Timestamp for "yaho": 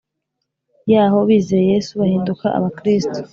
0.91-1.19